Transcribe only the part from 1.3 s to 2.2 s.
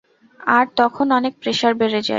Pressure বেড়ে যায়।